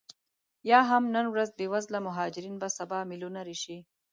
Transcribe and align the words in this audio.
یا 0.69 0.79
هم 0.89 1.03
نن 1.15 1.25
ورځ 1.33 1.49
بې 1.57 1.65
وزله 1.73 1.99
مهاجرین 2.07 2.55
به 2.61 2.67
سبا 2.77 2.99
میلیونرې 3.09 3.55
شي 3.63 3.77